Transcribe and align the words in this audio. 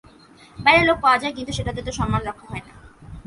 বাইরের 0.57 0.85
লোক 0.89 0.97
পাওয়া 1.03 1.17
যায়, 1.21 1.33
কিন্তু 1.37 1.51
সেটাতে 1.57 1.81
তো 1.87 1.91
সম্মান 1.99 2.21
রক্ষা 2.27 2.47
হয় 2.51 2.63
না। 2.67 2.73